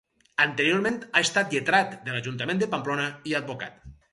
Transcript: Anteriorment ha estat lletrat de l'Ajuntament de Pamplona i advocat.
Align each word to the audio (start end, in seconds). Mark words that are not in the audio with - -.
Anteriorment 0.45 0.97
ha 1.03 1.21
estat 1.27 1.53
lletrat 1.57 1.93
de 2.07 2.15
l'Ajuntament 2.17 2.65
de 2.65 2.71
Pamplona 2.73 3.07
i 3.33 3.41
advocat. 3.43 3.79